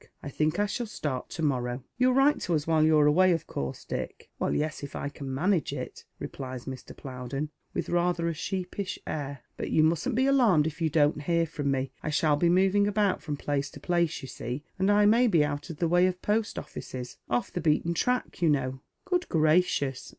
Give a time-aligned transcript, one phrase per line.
[0.23, 3.45] I think I shall start to morrow."" You'll write to us while you're away, of
[3.45, 6.97] coarse, Dick?"" Well, yes, if I can manage it," replies Mr.
[6.97, 11.45] Plowden, with rather a sheepish air;" but you mustn't be alarmed if you don't hear
[11.45, 11.91] from me.
[12.01, 15.45] I shall be moving about from place to place, you see, and I may be
[15.45, 20.09] out of the way of post oiEces— off the beateu track, you know." "Good gracious!"